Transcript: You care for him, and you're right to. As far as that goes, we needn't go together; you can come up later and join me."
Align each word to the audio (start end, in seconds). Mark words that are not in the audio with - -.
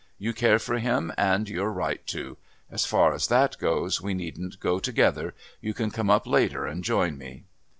You 0.17 0.33
care 0.33 0.57
for 0.57 0.79
him, 0.79 1.13
and 1.15 1.47
you're 1.47 1.69
right 1.71 2.03
to. 2.07 2.37
As 2.71 2.87
far 2.87 3.13
as 3.13 3.27
that 3.27 3.59
goes, 3.59 4.01
we 4.01 4.15
needn't 4.15 4.59
go 4.59 4.79
together; 4.79 5.35
you 5.61 5.75
can 5.75 5.91
come 5.91 6.09
up 6.09 6.25
later 6.25 6.65
and 6.65 6.83
join 6.83 7.19
me." 7.19 7.43